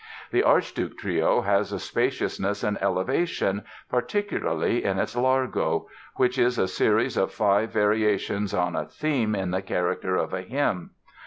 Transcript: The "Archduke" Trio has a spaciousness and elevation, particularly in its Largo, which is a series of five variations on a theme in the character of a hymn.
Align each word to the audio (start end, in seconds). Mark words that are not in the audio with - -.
The 0.31 0.41
"Archduke" 0.41 0.97
Trio 0.97 1.41
has 1.41 1.71
a 1.71 1.77
spaciousness 1.77 2.63
and 2.63 2.75
elevation, 2.81 3.61
particularly 3.87 4.83
in 4.83 4.97
its 4.97 5.15
Largo, 5.15 5.87
which 6.15 6.39
is 6.39 6.57
a 6.57 6.67
series 6.67 7.17
of 7.17 7.31
five 7.31 7.69
variations 7.71 8.51
on 8.51 8.75
a 8.75 8.85
theme 8.87 9.35
in 9.35 9.51
the 9.51 9.61
character 9.61 10.15
of 10.15 10.33
a 10.33 10.41
hymn. 10.41 10.89